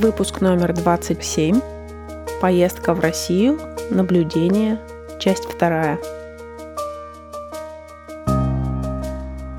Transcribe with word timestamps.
Выпуск 0.00 0.40
номер 0.40 0.74
27. 0.74 1.60
Поездка 2.40 2.94
в 2.94 3.00
Россию. 3.00 3.58
Наблюдение. 3.90 4.78
Часть 5.18 5.46
вторая. 5.46 5.98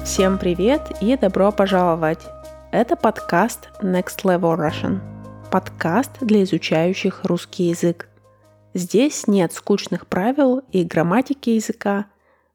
Всем 0.06 0.38
привет 0.38 0.94
и 1.02 1.18
добро 1.18 1.52
пожаловать! 1.52 2.22
Это 2.72 2.96
подкаст 2.96 3.68
Next 3.82 4.24
Level 4.24 4.58
Russian. 4.58 5.00
Подкаст 5.52 6.12
для 6.22 6.44
изучающих 6.44 7.26
русский 7.26 7.66
язык. 7.66 8.08
Здесь 8.74 9.28
нет 9.28 9.52
скучных 9.52 10.08
правил 10.08 10.62
и 10.72 10.86
грамматики 10.86 11.50
языка, 11.50 12.06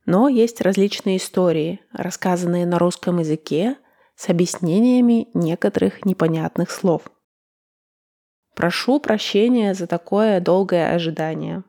но 0.06 0.28
есть 0.28 0.62
различные 0.62 1.18
истории, 1.18 1.82
рассказанные 1.92 2.64
на 2.64 2.78
русском 2.78 3.18
языке 3.18 3.76
с 4.16 4.30
объяснениями 4.30 5.28
некоторых 5.34 6.06
непонятных 6.06 6.70
слов– 6.70 7.02
Прошу 8.54 9.00
прощения 9.00 9.74
за 9.74 9.86
такое 9.86 10.40
долгое 10.40 10.94
ожидание. 10.94 11.64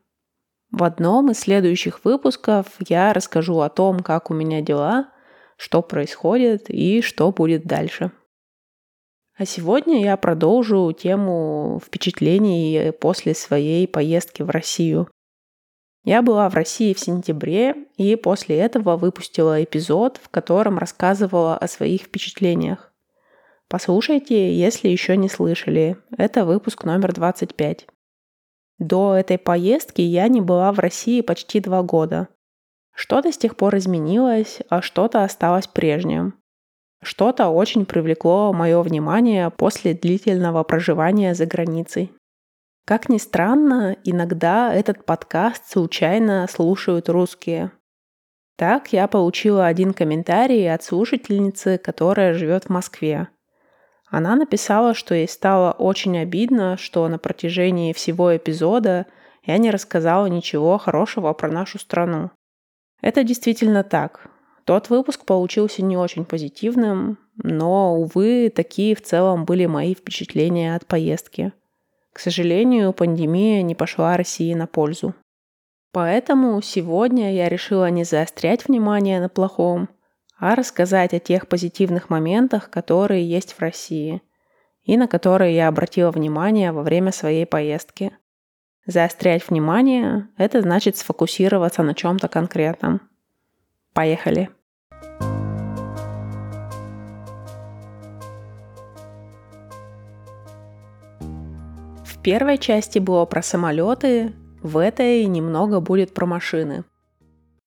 В 0.71 0.83
одном 0.83 1.31
из 1.31 1.39
следующих 1.39 2.03
выпусков 2.05 2.67
я 2.87 3.13
расскажу 3.13 3.59
о 3.59 3.69
том, 3.69 4.01
как 4.01 4.29
у 4.29 4.33
меня 4.33 4.61
дела, 4.61 5.09
что 5.57 5.81
происходит 5.81 6.69
и 6.69 7.01
что 7.01 7.31
будет 7.31 7.65
дальше. 7.65 8.11
А 9.37 9.45
сегодня 9.45 10.03
я 10.03 10.15
продолжу 10.15 10.93
тему 10.93 11.81
впечатлений 11.85 12.91
после 12.91 13.33
своей 13.33 13.87
поездки 13.87 14.43
в 14.43 14.49
Россию. 14.49 15.09
Я 16.03 16.21
была 16.21 16.47
в 16.49 16.53
России 16.53 16.93
в 16.93 16.99
сентябре 16.99 17.75
и 17.97 18.15
после 18.15 18.57
этого 18.57 18.95
выпустила 18.95 19.63
эпизод, 19.63 20.19
в 20.21 20.29
котором 20.29 20.77
рассказывала 20.77 21.57
о 21.57 21.67
своих 21.67 22.03
впечатлениях. 22.03 22.93
Послушайте, 23.69 24.53
если 24.53 24.89
еще 24.89 25.17
не 25.17 25.27
слышали. 25.27 25.97
Это 26.17 26.45
выпуск 26.45 26.83
номер 26.83 27.13
25. 27.13 27.87
До 28.77 29.15
этой 29.15 29.37
поездки 29.37 30.01
я 30.01 30.27
не 30.27 30.41
была 30.41 30.71
в 30.71 30.79
России 30.79 31.21
почти 31.21 31.59
два 31.59 31.81
года. 31.81 32.27
Что-то 32.93 33.31
с 33.31 33.37
тех 33.37 33.57
пор 33.57 33.77
изменилось, 33.77 34.59
а 34.69 34.81
что-то 34.81 35.23
осталось 35.23 35.67
прежним. 35.67 36.35
Что-то 37.01 37.49
очень 37.49 37.85
привлекло 37.85 38.53
мое 38.53 38.81
внимание 38.81 39.49
после 39.49 39.93
длительного 39.93 40.63
проживания 40.63 41.33
за 41.35 41.45
границей. 41.45 42.11
Как 42.85 43.09
ни 43.09 43.17
странно, 43.17 43.97
иногда 44.03 44.73
этот 44.73 45.05
подкаст 45.05 45.71
случайно 45.71 46.47
слушают 46.49 47.09
русские. 47.09 47.71
Так 48.57 48.93
я 48.93 49.07
получила 49.07 49.65
один 49.65 49.93
комментарий 49.93 50.71
от 50.71 50.83
слушательницы, 50.83 51.77
которая 51.77 52.33
живет 52.33 52.65
в 52.65 52.69
Москве. 52.69 53.27
Она 54.15 54.37
написала, 54.37 54.93
что 54.93 55.13
ей 55.13 55.27
стало 55.27 55.73
очень 55.73 56.17
обидно, 56.17 56.77
что 56.77 57.05
на 57.09 57.17
протяжении 57.19 57.91
всего 57.91 58.33
эпизода 58.33 59.07
я 59.43 59.57
не 59.57 59.69
рассказала 59.69 60.27
ничего 60.27 60.77
хорошего 60.77 61.33
про 61.33 61.51
нашу 61.51 61.79
страну. 61.79 62.31
Это 63.01 63.25
действительно 63.25 63.83
так. 63.83 64.29
Тот 64.63 64.89
выпуск 64.89 65.25
получился 65.25 65.83
не 65.83 65.97
очень 65.97 66.23
позитивным, 66.23 67.17
но, 67.35 67.93
увы, 67.93 68.49
такие 68.55 68.95
в 68.95 69.01
целом 69.01 69.43
были 69.43 69.65
мои 69.65 69.93
впечатления 69.93 70.77
от 70.77 70.85
поездки. 70.85 71.51
К 72.13 72.19
сожалению, 72.19 72.93
пандемия 72.93 73.63
не 73.63 73.75
пошла 73.75 74.15
России 74.15 74.53
на 74.53 74.65
пользу. 74.65 75.13
Поэтому 75.91 76.61
сегодня 76.61 77.33
я 77.33 77.49
решила 77.49 77.89
не 77.89 78.05
заострять 78.05 78.65
внимание 78.65 79.19
на 79.19 79.27
плохом, 79.27 79.89
а 80.37 80.55
рассказать 80.55 81.13
о 81.13 81.19
тех 81.19 81.47
позитивных 81.47 82.09
моментах, 82.09 82.69
которые 82.69 83.27
есть 83.27 83.53
в 83.53 83.59
России 83.59 84.21
и 84.83 84.97
на 84.97 85.07
которые 85.07 85.55
я 85.55 85.67
обратила 85.67 86.11
внимание 86.11 86.71
во 86.71 86.83
время 86.83 87.11
своей 87.11 87.45
поездки. 87.45 88.11
Заострять 88.85 89.49
внимание– 89.49 90.27
это 90.37 90.61
значит 90.61 90.97
сфокусироваться 90.97 91.81
на 91.81 91.95
чем-то 91.95 92.27
конкретном. 92.27 93.01
Поехали! 93.93 94.49
В 102.03 102.21
первой 102.21 102.57
части 102.57 102.99
было 102.99 103.25
про 103.25 103.41
самолеты, 103.41 104.33
в 104.61 104.77
этой 104.77 105.25
немного 105.25 105.79
будет 105.79 106.13
про 106.13 106.25
машины– 106.25 106.83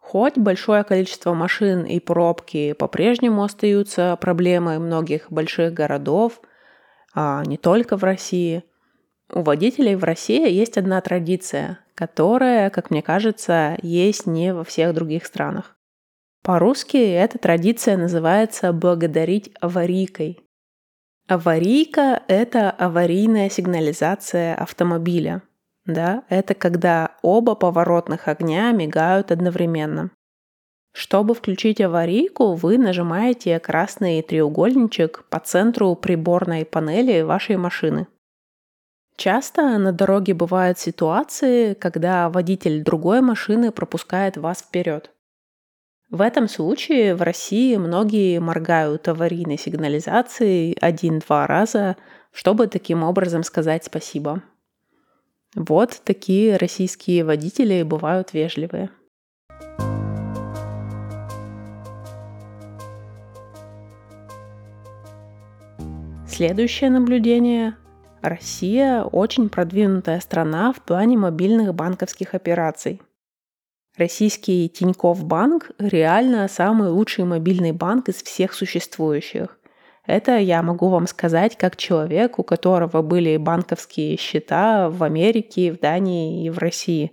Хоть 0.08 0.38
большое 0.38 0.84
количество 0.84 1.34
машин 1.34 1.84
и 1.84 2.00
пробки 2.00 2.72
по-прежнему 2.72 3.44
остаются 3.44 4.16
проблемой 4.18 4.78
многих 4.78 5.30
больших 5.30 5.74
городов, 5.74 6.40
а 7.14 7.42
не 7.44 7.58
только 7.58 7.98
в 7.98 8.04
России, 8.04 8.64
у 9.30 9.42
водителей 9.42 9.96
в 9.96 10.04
России 10.04 10.50
есть 10.50 10.78
одна 10.78 11.02
традиция, 11.02 11.80
которая, 11.94 12.70
как 12.70 12.90
мне 12.90 13.02
кажется, 13.02 13.76
есть 13.82 14.26
не 14.26 14.54
во 14.54 14.64
всех 14.64 14.94
других 14.94 15.26
странах. 15.26 15.76
По-русски 16.42 16.96
эта 16.96 17.38
традиция 17.38 17.98
называется 17.98 18.72
«благодарить 18.72 19.50
аварийкой». 19.60 20.40
Аварийка– 21.26 22.22
это 22.28 22.70
аварийная 22.70 23.50
сигнализация 23.50 24.54
автомобиля. 24.54 25.42
Да, 25.88 26.24
это 26.28 26.54
когда 26.54 27.12
оба 27.22 27.54
поворотных 27.54 28.28
огня 28.28 28.70
мигают 28.72 29.32
одновременно. 29.32 30.10
Чтобы 30.92 31.34
включить 31.34 31.80
аварийку, 31.80 32.54
вы 32.54 32.76
нажимаете 32.76 33.58
красный 33.58 34.20
треугольничек 34.20 35.24
по 35.30 35.40
центру 35.40 35.94
приборной 35.96 36.66
панели 36.66 37.22
вашей 37.22 37.56
машины. 37.56 38.06
Часто 39.16 39.78
на 39.78 39.92
дороге 39.92 40.34
бывают 40.34 40.78
ситуации, 40.78 41.72
когда 41.72 42.28
водитель 42.28 42.84
другой 42.84 43.22
машины 43.22 43.72
пропускает 43.72 44.36
вас 44.36 44.60
вперед. 44.60 45.10
В 46.10 46.20
этом 46.20 46.48
случае 46.48 47.14
в 47.14 47.22
России 47.22 47.76
многие 47.76 48.40
моргают 48.40 49.08
аварийной 49.08 49.56
сигнализацией 49.56 50.76
один-два 50.80 51.46
раза, 51.46 51.96
чтобы 52.30 52.66
таким 52.66 53.02
образом 53.02 53.42
сказать 53.42 53.84
спасибо. 53.84 54.42
Вот 55.54 56.02
такие 56.04 56.56
российские 56.56 57.24
водители 57.24 57.82
бывают 57.82 58.34
вежливые. 58.34 58.90
Следующее 66.26 66.90
наблюдение. 66.90 67.76
Россия 68.20 69.02
очень 69.02 69.48
продвинутая 69.48 70.20
страна 70.20 70.72
в 70.72 70.82
плане 70.82 71.16
мобильных 71.16 71.74
банковских 71.74 72.34
операций. 72.34 73.00
Российский 73.96 74.68
Тинькофф 74.68 75.24
Банк 75.24 75.70
реально 75.78 76.46
самый 76.46 76.90
лучший 76.90 77.24
мобильный 77.24 77.72
банк 77.72 78.08
из 78.08 78.22
всех 78.22 78.52
существующих. 78.52 79.57
Это 80.08 80.38
я 80.38 80.62
могу 80.62 80.88
вам 80.88 81.06
сказать 81.06 81.58
как 81.58 81.76
человек, 81.76 82.38
у 82.38 82.42
которого 82.42 83.02
были 83.02 83.36
банковские 83.36 84.16
счета 84.16 84.88
в 84.88 85.02
Америке, 85.02 85.70
в 85.70 85.80
Дании 85.80 86.46
и 86.46 86.48
в 86.50 86.56
России. 86.56 87.12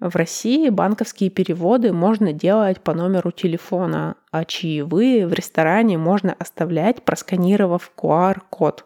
В 0.00 0.16
России 0.16 0.68
банковские 0.68 1.30
переводы 1.30 1.92
можно 1.92 2.32
делать 2.32 2.80
по 2.80 2.92
номеру 2.92 3.30
телефона, 3.30 4.16
а 4.32 4.44
чаевые 4.44 5.28
в 5.28 5.32
ресторане 5.32 5.96
можно 5.96 6.34
оставлять, 6.36 7.04
просканировав 7.04 7.92
QR-код. 7.96 8.84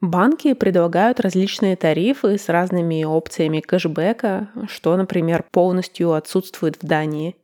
Банки 0.00 0.54
предлагают 0.54 1.20
различные 1.20 1.76
тарифы 1.76 2.38
с 2.38 2.48
разными 2.48 3.04
опциями 3.04 3.60
кэшбэка, 3.60 4.48
что, 4.68 4.96
например, 4.96 5.44
полностью 5.52 6.14
отсутствует 6.14 6.82
в 6.82 6.86
Дании. 6.86 7.36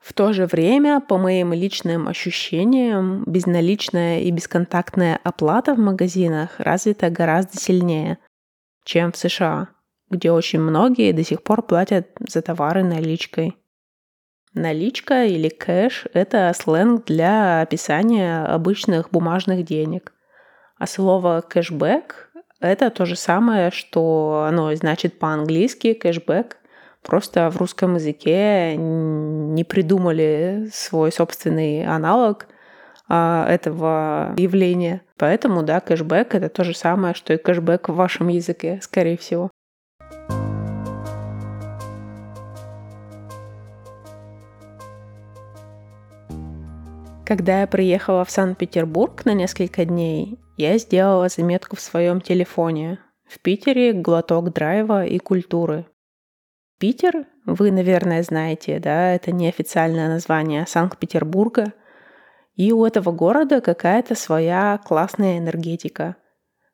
В 0.00 0.12
то 0.12 0.32
же 0.32 0.46
время, 0.46 1.00
по 1.00 1.18
моим 1.18 1.52
личным 1.52 2.08
ощущениям, 2.08 3.24
безналичная 3.26 4.20
и 4.20 4.30
бесконтактная 4.30 5.18
оплата 5.22 5.74
в 5.74 5.78
магазинах 5.78 6.58
развита 6.58 7.10
гораздо 7.10 7.58
сильнее, 7.58 8.18
чем 8.84 9.12
в 9.12 9.16
США, 9.16 9.68
где 10.08 10.30
очень 10.30 10.60
многие 10.60 11.12
до 11.12 11.24
сих 11.24 11.42
пор 11.42 11.62
платят 11.62 12.08
за 12.20 12.42
товары 12.42 12.84
наличкой. 12.84 13.56
Наличка 14.54 15.26
или 15.26 15.48
кэш– 15.48 16.06
это 16.14 16.52
сленг 16.56 17.04
для 17.04 17.60
описания 17.60 18.44
обычных 18.44 19.10
бумажных 19.10 19.64
денег. 19.64 20.12
А 20.78 20.86
слово 20.86 21.44
кэшбэк– 21.46 22.30
это 22.60 22.90
то 22.90 23.04
же 23.04 23.14
самое, 23.14 23.70
что 23.70 24.46
оно 24.48 24.74
значит 24.74 25.18
по-английски 25.18 25.92
кэшбэк– 25.92 26.56
Просто 27.02 27.50
в 27.50 27.56
русском 27.56 27.94
языке 27.94 28.76
не 28.76 29.64
придумали 29.64 30.68
свой 30.72 31.10
собственный 31.12 31.84
аналог 31.86 32.46
а, 33.08 33.46
этого 33.48 34.34
явления. 34.36 35.02
Поэтому, 35.16 35.62
да, 35.62 35.80
кэшбэк— 35.80 36.34
это 36.36 36.48
то 36.48 36.64
же 36.64 36.74
самое, 36.74 37.14
что 37.14 37.32
и 37.32 37.38
кэшбэк 37.38 37.88
в 37.88 37.94
вашем 37.94 38.28
языке, 38.28 38.80
скорее 38.82 39.16
всего. 39.16 39.50
Когда 47.28 47.60
я 47.60 47.66
приехала 47.66 48.24
в 48.24 48.30
Санкт-Петербург 48.30 49.26
на 49.26 49.34
несколько 49.34 49.84
дней, 49.84 50.38
я 50.56 50.78
сделала 50.78 51.28
заметку 51.28 51.76
в 51.76 51.80
своем 51.80 52.22
телефоне. 52.22 53.00
В 53.26 53.38
Питере 53.40 53.92
глоток 53.92 54.52
драйва 54.54 55.04
и 55.04 55.18
культуры. 55.18 55.84
Питер, 56.78 57.26
вы, 57.44 57.72
наверное, 57.72 58.22
знаете, 58.22 58.78
да, 58.78 59.12
это 59.12 59.32
неофициальное 59.32 60.08
название 60.08 60.64
Санкт-Петербурга. 60.64 61.72
И 62.54 62.72
у 62.72 62.84
этого 62.84 63.10
города 63.10 63.60
какая-то 63.60 64.14
своя 64.14 64.78
классная 64.84 65.38
энергетика. 65.38 66.16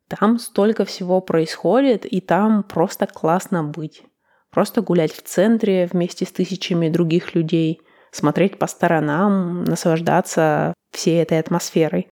Там 0.09 0.39
столько 0.39 0.85
всего 0.85 1.23
происходит, 1.23 2.05
и 2.05 2.21
там 2.21 2.65
просто 2.65 3.07
классно 3.07 3.65
быть. 3.65 4.03
Просто 4.51 4.83
гулять 4.83 5.13
в 5.13 5.23
центре 5.23 5.89
вместе 5.91 6.27
с 6.27 6.33
тысячами 6.33 6.91
других 6.91 7.35
людей, 7.35 7.81
смотреть 8.13 8.59
по 8.59 8.67
сторонам, 8.67 9.65
наслаждаться 9.65 10.75
всей 10.91 11.23
этой 11.23 11.39
атмосферой. 11.39 12.09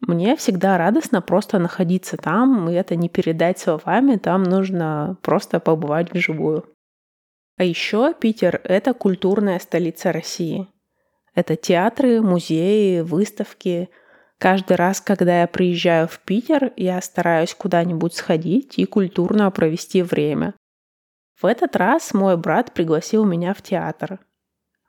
Мне 0.00 0.36
всегда 0.36 0.78
радостно 0.78 1.20
просто 1.20 1.58
находиться 1.58 2.16
там, 2.16 2.68
и 2.70 2.74
это 2.74 2.96
не 2.96 3.08
передать 3.08 3.58
словами, 3.58 4.16
там 4.16 4.42
нужно 4.42 5.18
просто 5.22 5.60
побывать 5.60 6.12
вживую. 6.12 6.64
А 7.56 7.64
еще 7.64 8.12
Питер– 8.12 8.60
это 8.64 8.92
культурная 8.92 9.58
столица 9.58 10.12
России. 10.12 10.68
Это 11.34 11.56
театры, 11.56 12.20
музеи, 12.20 13.00
выставки. 13.00 13.88
Каждый 14.38 14.76
раз, 14.76 15.00
когда 15.00 15.40
я 15.40 15.46
приезжаю 15.46 16.06
в 16.06 16.18
Питер, 16.20 16.72
я 16.76 17.00
стараюсь 17.00 17.54
куда-нибудь 17.54 18.14
сходить 18.14 18.78
и 18.78 18.84
культурно 18.84 19.50
провести 19.50 20.02
время. 20.02 20.54
В 21.40 21.46
этот 21.46 21.76
раз 21.76 22.12
мой 22.12 22.36
брат 22.36 22.72
пригласил 22.72 23.24
меня 23.24 23.54
в 23.54 23.62
театр. 23.62 24.20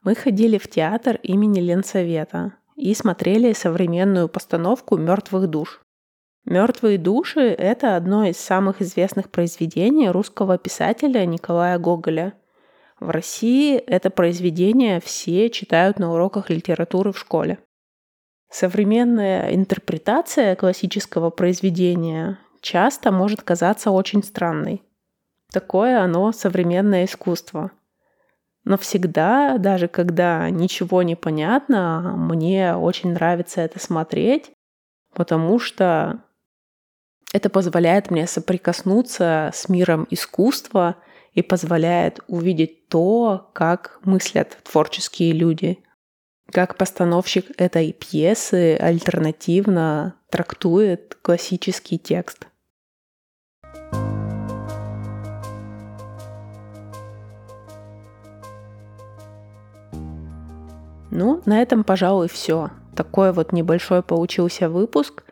Мы 0.03 0.15
ходили 0.15 0.57
в 0.57 0.69
театр 0.69 1.19
имени 1.23 1.59
Ленсовета 1.59 2.53
и 2.75 2.93
смотрели 2.93 3.53
современную 3.53 4.29
постановку 4.29 4.97
«Мертвых 4.97 5.47
душ». 5.47 5.81
«Мертвые 6.45 6.97
души»— 6.97 7.41
это 7.57 7.97
одно 7.97 8.25
из 8.25 8.37
самых 8.37 8.81
известных 8.81 9.29
произведений 9.29 10.09
русского 10.09 10.57
писателя 10.57 11.25
Николая 11.25 11.77
Гоголя. 11.77 12.33
В 12.99 13.09
России 13.09 13.77
это 13.77 14.09
произведение 14.09 14.99
все 14.99 15.49
читают 15.49 15.99
на 15.99 16.13
уроках 16.13 16.49
литературы 16.49 17.11
в 17.11 17.19
школе. 17.19 17.59
Современная 18.49 19.53
интерпретация 19.53 20.55
классического 20.55 21.29
произведения 21.29 22.39
часто 22.61 23.11
может 23.11 23.41
казаться 23.41 23.91
очень 23.91 24.23
странной. 24.23 24.81
Такое 25.51 26.01
оно 26.01 26.31
современное 26.31 27.05
искусство— 27.05 27.71
но 28.67 28.77
всегда, 28.77 29.57
даже 29.57 29.87
когда 29.87 30.49
ничего 30.49 31.01
не 31.01 31.15
понятно, 31.15 32.15
мне 32.17 32.75
очень 32.75 33.13
нравится 33.13 33.61
это 33.61 33.79
смотреть, 33.79 34.51
потому 35.13 35.57
что 35.57 36.19
это 37.31 37.49
позволяет 37.49 38.11
мне 38.11 38.27
соприкоснуться 38.27 39.51
с 39.53 39.69
миром 39.69 40.05
искусства 40.09 40.97
и 41.37 41.43
позволяет 41.43 42.19
увидеть 42.27 42.89
то, 42.89 43.51
как 43.53 43.99
мыслят 44.03 44.57
творческие 44.63 45.33
люди, 45.33 45.77
как 46.51 46.77
постановщик 46.77 47.45
этой 47.59 47.93
пьесы 47.93 48.75
альтернативно 48.75 50.15
трактует 50.31 51.15
классический 51.21 51.99
текст. 51.99 52.47
Ну, 61.11 61.43
на 61.45 61.61
этом, 61.61 61.83
пожалуй, 61.83 62.29
все. 62.29 62.71
Такой 62.95 63.31
вот 63.31 63.51
небольшой 63.51 64.01
получился 64.01 64.69
выпуск. 64.69 65.23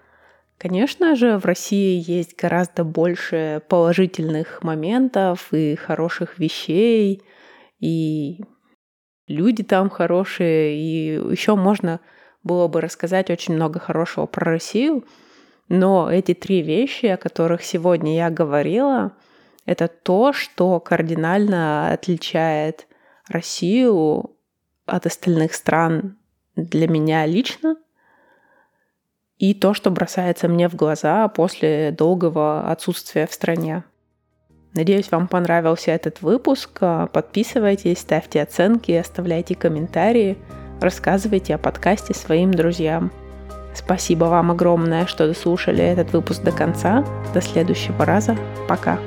Конечно 0.57 1.15
же, 1.15 1.37
в 1.37 1.45
России 1.45 2.01
есть 2.09 2.35
гораздо 2.37 2.83
больше 2.83 3.61
положительных 3.67 4.63
моментов 4.63 5.53
и 5.53 5.75
хороших 5.75 6.39
вещей, 6.39 7.23
и 7.79 8.39
люди 9.27 9.63
там 9.63 9.89
хорошие, 9.89 10.77
и 10.77 11.31
еще 11.31 11.55
можно 11.55 11.99
было 12.43 12.67
бы 12.67 12.79
рассказать 12.79 13.29
очень 13.29 13.55
много 13.55 13.79
хорошего 13.79 14.27
про 14.27 14.51
Россию. 14.51 15.05
Но 15.67 16.09
эти 16.09 16.33
три 16.33 16.61
вещи, 16.61 17.07
о 17.07 17.17
которых 17.17 17.63
сегодня 17.63 18.15
я 18.15 18.29
говорила, 18.29 19.13
это 19.65 19.87
то, 19.87 20.31
что 20.31 20.79
кардинально 20.79 21.91
отличает 21.91 22.87
Россию 23.27 24.35
от 24.85 25.05
остальных 25.05 25.55
стран 25.55 26.17
для 26.55 26.87
меня 26.87 27.25
лично, 27.25 27.75
и 29.37 29.53
то, 29.53 29.73
что 29.73 29.91
бросается 29.91 30.47
мне 30.47 30.69
в 30.69 30.75
глаза 30.75 31.27
после 31.27 31.91
долгого 31.91 32.69
отсутствия 32.71 33.27
в 33.27 33.33
стране. 33.33 33.83
Надеюсь, 34.73 35.11
вам 35.11 35.27
понравился 35.27 35.91
этот 35.91 36.21
выпуск. 36.21 36.79
Подписывайтесь, 37.11 37.99
ставьте 37.99 38.41
оценки, 38.41 38.91
оставляйте 38.91 39.55
комментарии, 39.55 40.37
рассказывайте 40.81 41.55
о 41.55 41.57
подкасте 41.57 42.13
своим 42.13 42.53
друзьям. 42.53 43.11
Спасибо 43.73 44.25
вам 44.25 44.51
огромное, 44.51 45.05
что 45.05 45.27
дослушали 45.27 45.83
этот 45.83 46.13
выпуск 46.13 46.41
до 46.43 46.51
конца. 46.51 47.05
До 47.33 47.41
следующего 47.41 48.05
раза. 48.05 48.37
Пока. 48.67 48.99